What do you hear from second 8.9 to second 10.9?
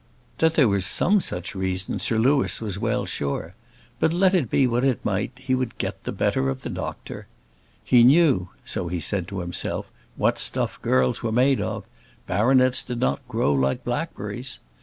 said to himself, "what stuff